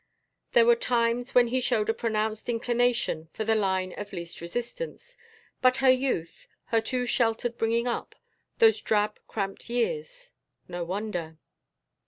[0.53, 5.15] There were times when she showed a pronounced inclination for the line of least resistance...
[5.61, 6.47] but her youth...
[6.69, 8.15] her too sheltered bringing up...
[8.57, 10.31] those drab cramped years...
[10.67, 11.37] no wonder....